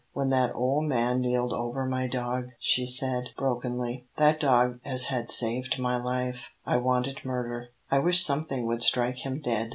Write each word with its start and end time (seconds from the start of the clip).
"When 0.13 0.29
that 0.29 0.55
ole 0.55 0.81
man 0.81 1.21
keeled 1.21 1.53
over 1.53 1.85
my 1.85 2.07
dog," 2.07 2.47
she 2.57 2.87
said, 2.87 3.25
brokenly, 3.37 4.07
"that 4.17 4.39
dog 4.39 4.79
as 4.83 5.09
had 5.13 5.29
saved 5.29 5.77
my 5.77 5.97
life, 6.01 6.49
I 6.65 6.77
wanted 6.77 7.23
murder. 7.23 7.67
I 7.91 7.99
wished 7.99 8.25
something 8.25 8.65
would 8.65 8.81
strike 8.81 9.23
him 9.23 9.39
dead. 9.41 9.69